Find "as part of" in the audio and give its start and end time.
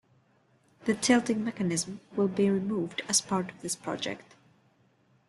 3.07-3.61